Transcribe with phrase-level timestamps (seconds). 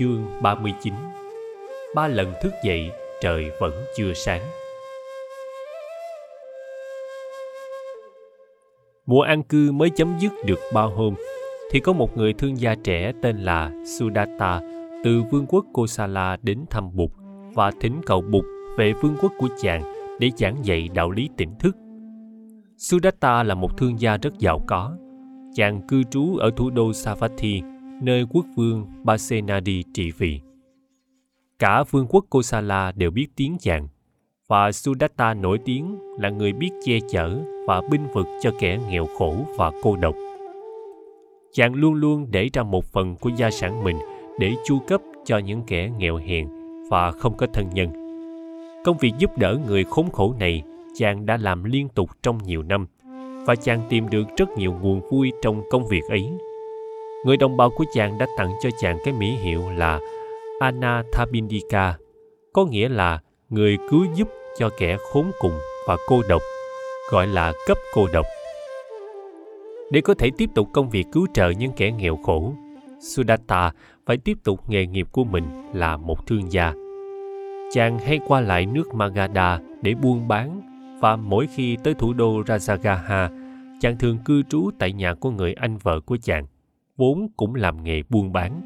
[0.00, 0.94] Chương 39
[1.94, 4.40] Ba lần thức dậy, trời vẫn chưa sáng.
[9.06, 11.14] Mùa an cư mới chấm dứt được bao hôm,
[11.70, 14.60] thì có một người thương gia trẻ tên là Sudatta
[15.04, 17.10] từ vương quốc Kosala đến thăm Bụt
[17.54, 18.44] và thỉnh cầu Bụt
[18.78, 19.82] về vương quốc của chàng
[20.20, 21.76] để giảng dạy đạo lý tỉnh thức.
[22.76, 24.96] Sudatta là một thương gia rất giàu có.
[25.54, 27.62] Chàng cư trú ở thủ đô Savatthi
[28.02, 30.40] nơi quốc vương Basenadi trị vì.
[31.58, 33.88] Cả vương quốc Kosala đều biết tiếng chàng,
[34.48, 39.06] và Sudatta nổi tiếng là người biết che chở và binh vực cho kẻ nghèo
[39.18, 40.14] khổ và cô độc.
[41.52, 43.96] Chàng luôn luôn để ra một phần của gia sản mình
[44.38, 46.48] để chu cấp cho những kẻ nghèo hèn
[46.90, 47.88] và không có thân nhân.
[48.84, 50.62] Công việc giúp đỡ người khốn khổ này
[50.96, 52.86] chàng đã làm liên tục trong nhiều năm
[53.46, 56.30] và chàng tìm được rất nhiều nguồn vui trong công việc ấy
[57.24, 60.00] người đồng bào của chàng đã tặng cho chàng cái mỹ hiệu là
[60.60, 61.94] Anathabindika,
[62.52, 66.42] có nghĩa là người cứu giúp cho kẻ khốn cùng và cô độc,
[67.10, 68.26] gọi là cấp cô độc.
[69.90, 72.52] Để có thể tiếp tục công việc cứu trợ những kẻ nghèo khổ,
[73.00, 73.72] Sudatta
[74.06, 76.72] phải tiếp tục nghề nghiệp của mình là một thương gia.
[77.72, 80.60] Chàng hay qua lại nước Magadha để buôn bán
[81.00, 83.28] và mỗi khi tới thủ đô Rajagaha,
[83.80, 86.46] chàng thường cư trú tại nhà của người anh vợ của chàng
[87.00, 88.60] vốn cũng làm nghề buôn bán.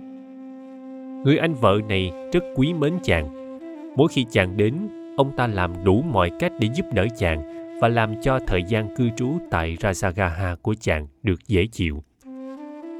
[1.25, 3.59] Người anh vợ này rất quý mến chàng.
[3.97, 7.43] Mỗi khi chàng đến, ông ta làm đủ mọi cách để giúp đỡ chàng
[7.81, 12.03] và làm cho thời gian cư trú tại Rajagaha của chàng được dễ chịu.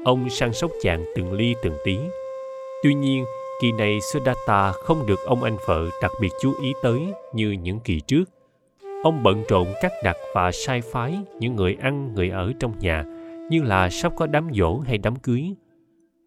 [0.05, 1.97] Ông săn sóc chàng từng ly từng tí.
[2.83, 3.25] Tuy nhiên,
[3.61, 6.99] kỳ này Siddhartha không được ông anh vợ đặc biệt chú ý tới
[7.33, 8.23] như những kỳ trước.
[9.03, 13.03] Ông bận rộn cắt đặt và sai phái những người ăn người ở trong nhà
[13.49, 15.55] như là sắp có đám dỗ hay đám cưới.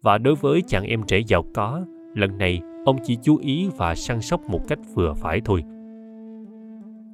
[0.01, 1.81] Và đối với chàng em trẻ giàu có,
[2.15, 5.63] lần này ông chỉ chú ý và săn sóc một cách vừa phải thôi.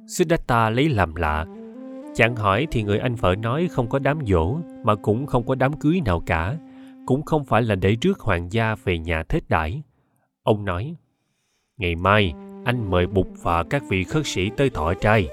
[0.08, 1.46] Siddhartha lấy làm lạ.
[2.14, 5.54] Chàng hỏi thì người anh vợ nói không có đám dỗ mà cũng không có
[5.54, 6.56] đám cưới nào cả,
[7.06, 9.82] cũng không phải là để rước hoàng gia về nhà thết đãi.
[10.42, 10.96] Ông nói,
[11.76, 12.32] ngày mai
[12.64, 15.28] anh mời Bụt và các vị khất sĩ tới thọ trai.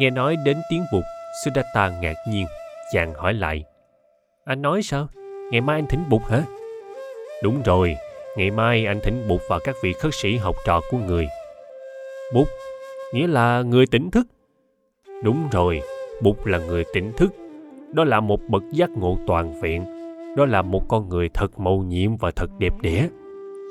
[0.00, 1.04] Nghe nói đến tiếng Bụt,
[1.44, 2.46] Siddhartha ngạc nhiên
[2.92, 3.64] chàng hỏi lại.
[4.44, 5.08] Anh nói sao?
[5.50, 6.42] Ngày mai anh thỉnh bụt hả?
[7.42, 7.96] Đúng rồi,
[8.36, 11.28] ngày mai anh thỉnh bụt và các vị khất sĩ học trò của người.
[12.34, 12.48] Bụt
[13.12, 14.26] nghĩa là người tỉnh thức.
[15.24, 15.80] Đúng rồi
[16.22, 17.34] bụt là người tỉnh thức.
[17.92, 19.84] Đó là một bậc giác ngộ toàn vẹn.
[20.36, 23.08] Đó là một con người thật mầu nhiệm và thật đẹp đẽ.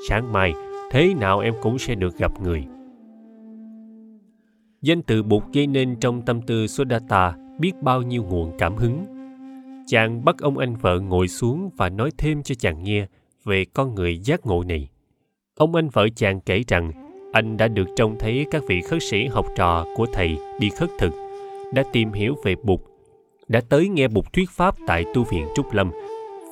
[0.08, 0.52] Sáng mai,
[0.90, 2.64] thế nào em cũng sẽ được gặp người.
[4.82, 9.04] Danh từ bụt gây nên trong tâm tư Sodata biết bao nhiêu nguồn cảm hứng.
[9.86, 13.06] Chàng bắt ông anh vợ ngồi xuống và nói thêm cho chàng nghe
[13.44, 14.88] về con người giác ngộ này.
[15.56, 16.92] Ông anh vợ chàng kể rằng
[17.32, 20.90] anh đã được trông thấy các vị khất sĩ học trò của thầy đi khất
[20.98, 21.12] thực,
[21.74, 22.80] đã tìm hiểu về Bụt,
[23.48, 25.90] đã tới nghe Bụt thuyết pháp tại tu viện Trúc Lâm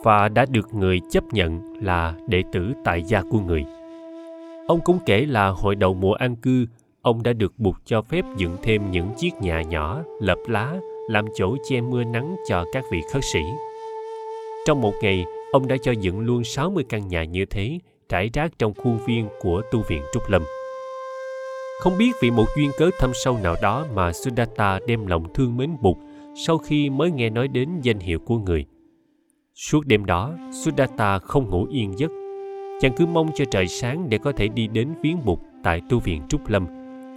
[0.04, 3.64] và đã được người chấp nhận là đệ tử tại gia của người.
[4.68, 6.66] Ông cũng kể là hồi đầu mùa an cư,
[7.02, 10.76] ông đã được Bụt cho phép dựng thêm những chiếc nhà nhỏ, lợp lá
[11.08, 13.40] làm chỗ che mưa nắng cho các vị khất sĩ.
[14.66, 17.78] Trong một ngày, ông đã cho dựng luôn 60 căn nhà như thế,
[18.08, 20.42] trải rác trong khuôn viên của tu viện Trúc Lâm.
[21.80, 25.56] Không biết vì một duyên cớ thâm sâu nào đó mà Sudatta đem lòng thương
[25.56, 25.96] mến Bụt
[26.46, 28.64] sau khi mới nghe nói đến danh hiệu của người.
[29.54, 30.34] Suốt đêm đó,
[30.64, 32.10] Sudatta không ngủ yên giấc.
[32.80, 35.98] Chàng cứ mong cho trời sáng để có thể đi đến viếng Bụt tại tu
[35.98, 36.66] viện Trúc Lâm,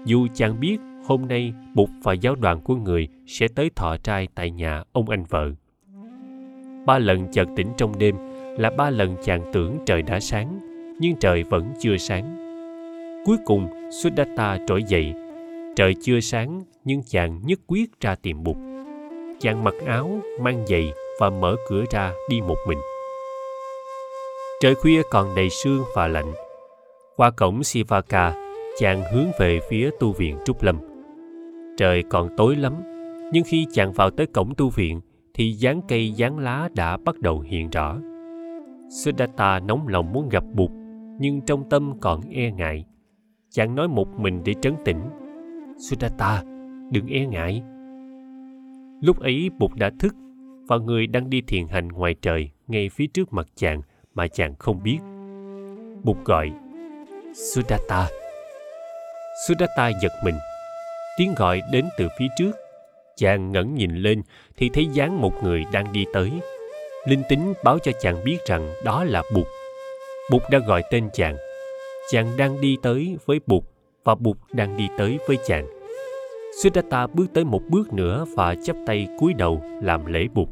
[0.06, 0.78] dù chàng biết
[1.09, 5.09] hôm nay mục và giáo đoàn của người sẽ tới thọ trai tại nhà ông
[5.09, 5.52] anh vợ.
[6.86, 8.16] Ba lần chợt tỉnh trong đêm
[8.58, 10.59] là ba lần chàng tưởng trời đã sáng,
[11.00, 12.36] nhưng trời vẫn chưa sáng.
[13.25, 15.14] Cuối cùng, Sudatta trỗi dậy.
[15.75, 18.58] Trời chưa sáng, nhưng chàng nhất quyết ra tìm Bụt.
[19.40, 22.80] Chàng mặc áo, mang giày và mở cửa ra đi một mình.
[24.62, 26.34] Trời khuya còn đầy sương và lạnh.
[27.16, 28.34] Qua cổng Sivaka,
[28.79, 30.89] chàng hướng về phía tu viện Trúc Lâm.
[31.79, 32.73] Trời còn tối lắm,
[33.31, 35.02] nhưng khi chàng vào tới cổng tu viện
[35.34, 37.97] thì dáng cây dáng lá đã bắt đầu hiện rõ.
[38.90, 40.72] Siddhartha nóng lòng muốn gặp Bụt,
[41.20, 42.85] nhưng trong tâm còn e ngại.
[43.49, 45.02] Chàng nói một mình để trấn tĩnh.
[45.90, 46.43] Siddhartha,
[46.91, 47.64] đừng e ngại.
[49.02, 50.16] Lúc ấy Bụt đã thức
[50.67, 53.82] và người đang đi thiền hành ngoài trời ngay phía trước mặt chàng
[54.14, 54.99] mà chàng không biết.
[56.03, 56.52] Bụt gọi,
[57.34, 58.08] Siddhartha.
[59.47, 60.35] Siddhartha giật mình
[61.20, 62.52] tiếng gọi đến từ phía trước
[63.18, 64.22] chàng ngẩng nhìn lên
[64.58, 66.32] thì thấy dáng một người đang đi tới
[67.08, 69.48] linh tính báo cho chàng biết rằng đó là bụt
[70.32, 71.36] Bụt đã gọi tên chàng.
[72.12, 73.64] Chàng đang đi tới với Bụt
[74.04, 75.68] và Bụt đang đi tới với chàng.
[76.64, 80.48] Siddhartha bước tới một bước nữa và chắp tay cúi đầu làm lễ Bụt.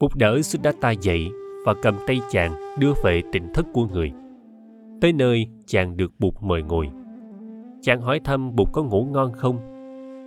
[0.00, 1.28] Bụt đỡ Siddhartha dậy
[1.66, 4.12] và cầm tay chàng đưa về tỉnh thất của người.
[5.00, 6.88] Tới nơi, chàng được Bụt mời ngồi.
[7.82, 9.60] Chàng hỏi thăm Bụt có ngủ ngon không?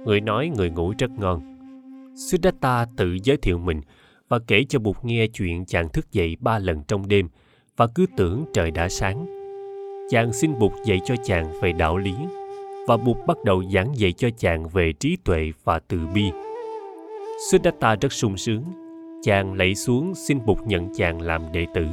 [0.05, 1.41] Người nói người ngủ rất ngon.
[2.15, 3.81] Siddhartha tự giới thiệu mình
[4.29, 7.29] và kể cho Bụt nghe chuyện chàng thức dậy ba lần trong đêm
[7.77, 9.25] và cứ tưởng trời đã sáng.
[10.09, 12.13] Chàng xin Bụt dạy cho chàng về đạo lý
[12.88, 16.31] và Bụt bắt đầu giảng dạy cho chàng về trí tuệ và từ bi.
[17.51, 18.63] Siddhartha rất sung sướng.
[19.23, 21.85] Chàng lạy xuống xin Bụt nhận chàng làm đệ tử.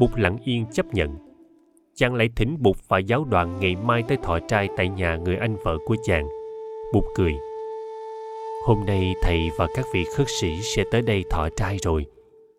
[0.00, 1.25] Bụt lặng yên chấp nhận.
[1.98, 5.36] Chàng lại thỉnh Bụt và giáo đoàn ngày mai tới thọ trai tại nhà người
[5.36, 6.28] anh vợ của chàng.
[6.94, 7.32] Bụt cười.
[8.66, 12.06] Hôm nay thầy và các vị khất sĩ sẽ tới đây thọ trai rồi.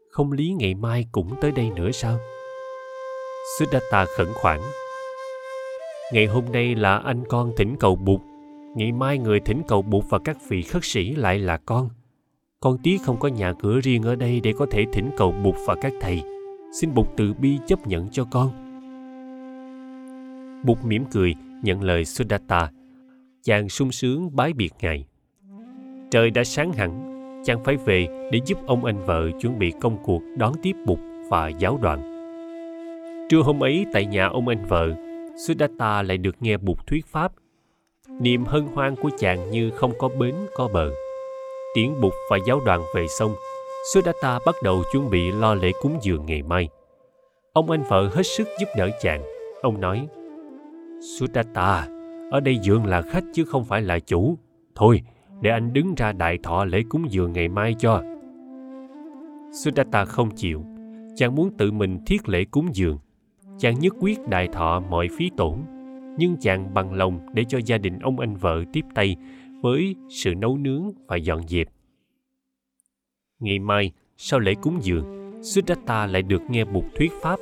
[0.09, 2.17] Không lý ngày mai cũng tới đây nữa sao?
[3.59, 4.59] Siddhartha khẩn khoản.
[6.13, 8.21] Ngày hôm nay là anh con thỉnh cầu Bụt.
[8.75, 11.89] Ngày mai người thỉnh cầu Bụt và các vị khất sĩ lại là con.
[12.59, 15.55] Con tí không có nhà cửa riêng ở đây để có thể thỉnh cầu Bụt
[15.65, 16.21] và các thầy.
[16.81, 18.66] Xin Bụt từ bi chấp nhận cho con.
[20.63, 21.33] Bụt mỉm cười
[21.63, 22.71] nhận lời Sudatta.
[23.43, 25.05] Chàng sung sướng bái biệt ngài.
[26.11, 27.13] Trời đã sáng hẳn,
[27.45, 30.99] chàng phải về để giúp ông anh vợ chuẩn bị công cuộc đón tiếp Bụt
[31.29, 32.13] và giáo đoàn.
[33.29, 34.93] Trưa hôm ấy tại nhà ông anh vợ,
[35.47, 37.31] Sudatta lại được nghe Bụt thuyết pháp.
[38.19, 40.91] Niềm hân hoan của chàng như không có bến có bờ.
[41.75, 43.31] Tiễn Bụt và giáo đoàn về xong,
[43.93, 46.69] Sudatta bắt đầu chuẩn bị lo lễ cúng dường ngày mai.
[47.53, 49.23] Ông anh vợ hết sức giúp đỡ chàng.
[49.61, 50.07] Ông nói,
[51.01, 51.87] Sudatta,
[52.31, 54.37] ở đây dường là khách chứ không phải là chủ.
[54.75, 55.01] Thôi,
[55.41, 58.03] để anh đứng ra đại thọ lễ cúng dường ngày mai cho.
[59.63, 60.65] Sudatta không chịu.
[61.15, 62.97] Chàng muốn tự mình thiết lễ cúng dường.
[63.59, 65.57] Chàng nhất quyết đại thọ mọi phí tổn.
[66.17, 69.15] Nhưng chàng bằng lòng để cho gia đình ông anh vợ tiếp tay
[69.61, 71.67] với sự nấu nướng và dọn dẹp.
[73.39, 77.39] Ngày mai, sau lễ cúng dường, Sudatta lại được nghe một thuyết pháp.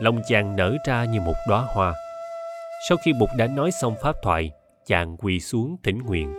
[0.00, 1.94] Lòng chàng nở ra như một đóa hoa.
[2.80, 4.50] Sau khi Bụt đã nói xong pháp thoại,
[4.86, 6.34] chàng quỳ xuống thỉnh nguyện.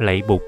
[0.00, 0.40] Lạy Bụt,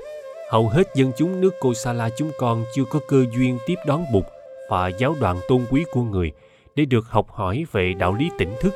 [0.50, 4.25] hầu hết dân chúng nước Kosala chúng con chưa có cơ duyên tiếp đón Bụt
[4.70, 6.32] và giáo đoàn tôn quý của người
[6.76, 8.75] để được học hỏi về đạo lý tỉnh thức.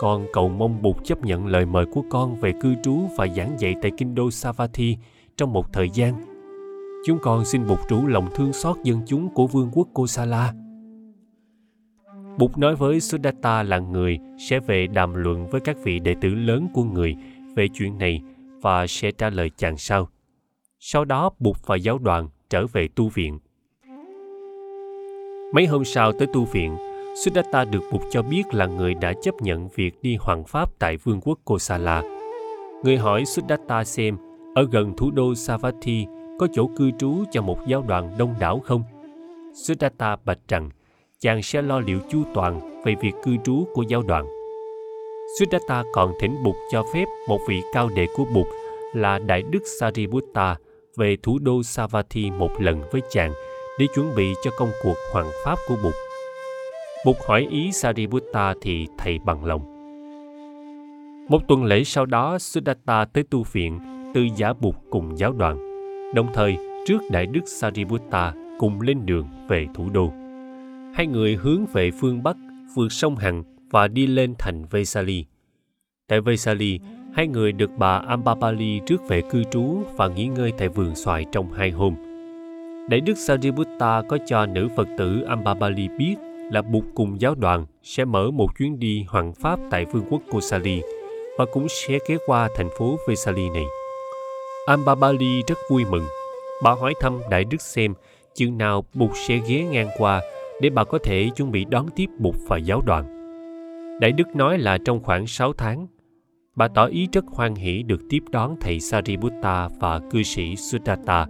[0.00, 3.60] Con cầu mong Bụt chấp nhận lời mời của con về cư trú và giảng
[3.60, 4.96] dạy tại kinh đô Savatthi
[5.36, 6.14] trong một thời gian.
[7.06, 10.52] Chúng con xin Bụt rủ lòng thương xót dân chúng của vương quốc Kosala.
[12.38, 16.28] Bụt nói với Siddhartha là người sẽ về đàm luận với các vị đệ tử
[16.28, 17.16] lớn của người
[17.56, 18.22] về chuyện này
[18.60, 20.08] và sẽ trả lời chàng sau.
[20.80, 23.38] Sau đó Bụt và giáo đoàn trở về tu viện.
[25.54, 26.76] Mấy hôm sau tới tu viện,
[27.24, 30.96] Siddhartha được Bụt cho biết là người đã chấp nhận việc đi hoàng pháp tại
[30.96, 32.02] vương quốc Kosala.
[32.84, 34.16] Người hỏi Siddhartha xem
[34.54, 36.06] ở gần thủ đô Savatthi
[36.38, 38.82] có chỗ cư trú cho một giáo đoàn đông đảo không?
[39.54, 40.70] Siddhartha bạch rằng
[41.22, 44.26] chàng sẽ lo liệu chu toàn về việc cư trú của giáo đoàn.
[45.38, 48.46] Siddhartha còn thỉnh Bụt cho phép một vị cao đệ của Bụt
[48.92, 50.56] là Đại Đức Sariputta
[50.96, 53.32] về thủ đô Savatthi một lần với chàng
[53.78, 55.94] để chuẩn bị cho công cuộc hoàng pháp của Bụt.
[57.06, 59.60] Bụt hỏi ý Sariputta thì thầy bằng lòng.
[61.28, 63.78] Một tuần lễ sau đó, Siddhartha tới tu viện,
[64.14, 65.58] từ giả Bụt cùng giáo đoàn.
[66.14, 70.21] Đồng thời, trước Đại Đức Sariputta cùng lên đường về thủ đô.
[70.94, 72.36] Hai người hướng về phương Bắc,
[72.74, 75.24] vượt sông Hằng và đi lên thành Vesali.
[76.08, 76.80] Tại Vesali,
[77.14, 81.24] hai người được bà Ambapali trước về cư trú và nghỉ ngơi tại vườn xoài
[81.32, 81.94] trong hai hôm.
[82.88, 86.14] Đại đức Sariputta có cho nữ Phật tử Ambapali biết
[86.50, 90.22] là Bụt cùng giáo đoàn sẽ mở một chuyến đi hoàng pháp tại vương quốc
[90.30, 90.80] Kosali
[91.38, 93.64] và cũng sẽ ghé qua thành phố Vesali này.
[94.66, 96.04] Ambabali rất vui mừng.
[96.62, 97.94] Bà hỏi thăm Đại đức xem
[98.34, 100.22] chừng nào Bụt sẽ ghé ngang qua
[100.62, 103.04] để bà có thể chuẩn bị đón tiếp Bụt và giáo đoàn.
[104.00, 105.86] Đại Đức nói là trong khoảng 6 tháng,
[106.54, 111.26] bà tỏ ý rất hoan hỷ được tiếp đón thầy Sariputta và cư sĩ Sudatta.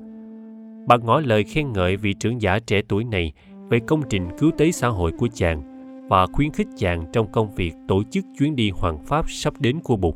[0.88, 3.32] Bà ngỏ lời khen ngợi vị trưởng giả trẻ tuổi này
[3.68, 5.62] về công trình cứu tế xã hội của chàng
[6.08, 9.80] và khuyến khích chàng trong công việc tổ chức chuyến đi hoàng pháp sắp đến
[9.80, 10.14] của Bụt.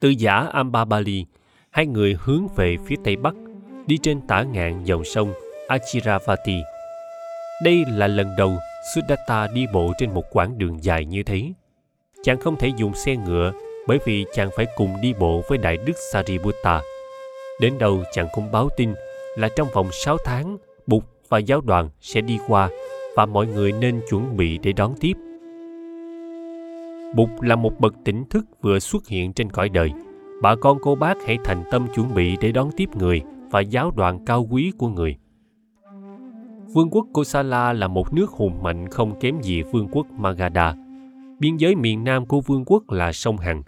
[0.00, 1.26] Từ giả Ambabali,
[1.70, 3.34] hai người hướng về phía tây bắc,
[3.86, 5.32] đi trên tả ngạn dòng sông
[5.68, 6.60] Achiravati–
[7.62, 8.58] đây là lần đầu
[8.94, 11.52] Sudatta đi bộ trên một quãng đường dài như thế.
[12.22, 13.52] Chàng không thể dùng xe ngựa
[13.88, 16.82] bởi vì chàng phải cùng đi bộ với Đại Đức Sariputta.
[17.60, 18.94] Đến đầu chàng cũng báo tin
[19.36, 22.70] là trong vòng 6 tháng, Bụt và giáo đoàn sẽ đi qua
[23.16, 25.12] và mọi người nên chuẩn bị để đón tiếp.
[27.16, 29.90] Bụt là một bậc tỉnh thức vừa xuất hiện trên cõi đời.
[30.42, 33.90] Bà con cô bác hãy thành tâm chuẩn bị để đón tiếp người và giáo
[33.96, 35.16] đoàn cao quý của người.
[36.74, 40.74] Vương quốc Kosala là một nước hùng mạnh không kém gì vương quốc Magadha.
[41.38, 43.62] Biên giới miền nam của vương quốc là sông Hằng.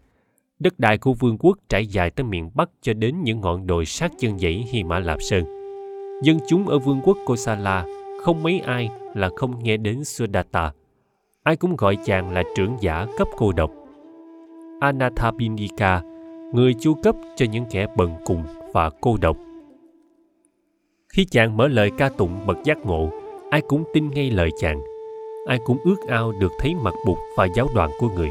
[0.59, 3.87] Đất đai của vương quốc trải dài tới miền bắc cho đến những ngọn đồi
[3.87, 5.45] sát chân dãy Hy Mã Lạp Sơn.
[6.23, 7.87] Dân chúng ở vương quốc Kosala
[8.25, 10.73] không mấy ai là không nghe đến Sudatta.
[11.43, 13.71] Ai cũng gọi chàng là trưởng giả cấp cô độc.
[14.81, 16.03] Anathapindika,
[16.55, 19.37] người chu cấp cho những kẻ bần cùng và cô độc.
[21.17, 23.11] Khi chàng mở lời ca tụng bậc giác ngộ,
[23.51, 24.81] ai cũng tin ngay lời chàng.
[25.47, 28.31] Ai cũng ước ao được thấy mặt bụt và giáo đoàn của người.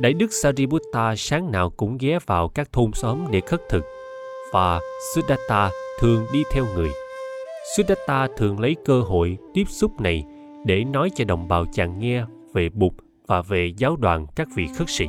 [0.00, 3.84] Đại đức Sariputta sáng nào cũng ghé vào các thôn xóm để khất thực,
[4.52, 4.80] và
[5.14, 5.70] Siddhartha
[6.00, 6.90] thường đi theo người.
[7.76, 10.24] Siddhartha thường lấy cơ hội tiếp xúc này
[10.64, 12.92] để nói cho đồng bào chàng nghe về Bụt
[13.26, 15.08] và về giáo đoàn các vị khất sĩ.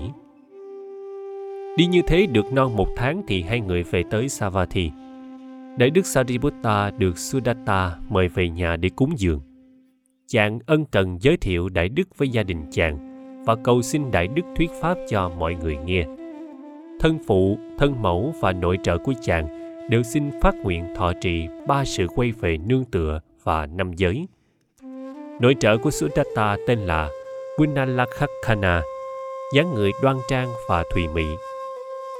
[1.78, 4.92] Đi như thế được non một tháng thì hai người về tới Savatthi.
[5.78, 9.42] Đại đức Sariputta được Sudatta mời về nhà để cúng dường.
[10.28, 12.98] Chàng ân cần giới thiệu Đại đức với gia đình chàng
[13.46, 16.06] và cầu xin Đại đức thuyết pháp cho mọi người nghe.
[17.00, 19.48] Thân phụ, thân mẫu và nội trợ của chàng
[19.90, 24.28] đều xin phát nguyện thọ trì ba sự quay về nương tựa và năm giới.
[25.42, 27.10] Nội trợ của Sudatta tên là
[27.60, 28.82] Vinalakhakhana,
[29.56, 31.26] dáng người đoan trang và thùy mị.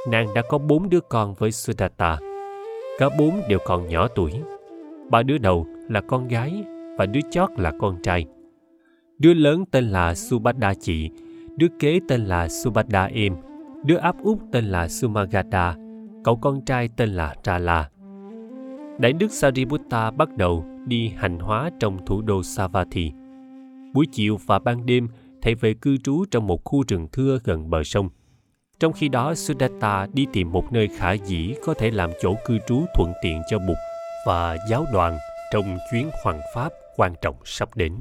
[0.08, 2.18] Nàng đã có bốn đứa con với Sudatta.
[2.98, 4.32] Cả bốn đều còn nhỏ tuổi.
[5.10, 6.64] Ba đứa đầu là con gái
[6.98, 8.26] và đứa chót là con trai.
[9.20, 11.10] Đứa lớn tên là Subhadda chị,
[11.58, 13.36] đứa kế tên là Subhadda em,
[13.86, 15.76] đứa áp út tên là Sumagata,
[16.24, 17.90] cậu con trai tên là Trala.
[19.00, 23.12] Đại đức Sariputta bắt đầu đi hành hóa trong thủ đô Savatthi.
[23.94, 25.08] Buổi chiều và ban đêm,
[25.42, 28.10] thầy về cư trú trong một khu rừng thưa gần bờ sông.
[28.82, 32.58] Trong khi đó, Sudatta đi tìm một nơi khả dĩ có thể làm chỗ cư
[32.68, 33.78] trú thuận tiện cho Bụt
[34.26, 35.18] và giáo đoàn
[35.54, 37.94] trong chuyến hoàng pháp quan trọng sắp đến.